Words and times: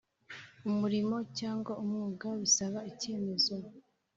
umurimo 0.69 1.15
cyangwa 1.39 1.71
umwuga 1.81 2.27
bisaba 2.41 2.79
icyemezo, 2.91 3.55